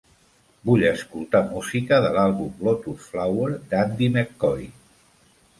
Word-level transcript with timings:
Vull 0.69 0.85
escoltar 0.91 1.41
música 1.51 1.99
de 2.05 2.09
l'àlbum 2.17 2.65
"Lotus 2.69 3.05
Flower", 3.13 3.51
d'Andy 3.75 4.11
Mccoy. 4.17 4.69